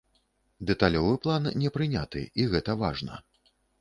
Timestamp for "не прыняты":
1.65-2.25